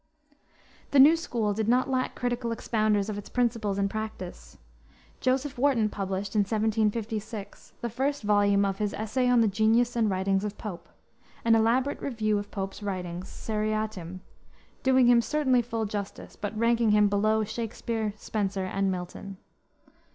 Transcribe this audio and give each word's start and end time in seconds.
The 0.89 0.99
new 0.99 1.15
school 1.15 1.53
did 1.53 1.67
not 1.69 1.87
lack 1.87 2.15
critical 2.15 2.49
expounders 2.51 3.07
of 3.07 3.19
its 3.19 3.29
principles 3.29 3.77
and 3.77 3.87
practice. 3.87 4.57
Joseph 5.19 5.59
Warton 5.59 5.89
published, 5.89 6.33
in 6.33 6.39
1756, 6.39 7.73
the 7.81 7.87
first 7.87 8.23
volume 8.23 8.65
of 8.65 8.79
his 8.79 8.95
Essay 8.95 9.29
on 9.29 9.41
the 9.41 9.47
Genius 9.47 9.95
and 9.95 10.09
Writings 10.09 10.43
of 10.43 10.57
Pope, 10.57 10.89
an 11.45 11.53
elaborate 11.53 12.01
review 12.01 12.39
of 12.39 12.49
Pope's 12.49 12.81
writings 12.81 13.27
seriatim, 13.29 14.21
doing 14.81 15.05
him 15.05 15.21
certainly 15.21 15.61
full 15.61 15.85
justice, 15.85 16.35
but 16.35 16.57
ranking 16.57 16.89
him 16.89 17.07
below 17.07 17.43
Shakspere, 17.43 18.13
Spenser, 18.17 18.65
and 18.65 18.89
Milton. 18.91 19.37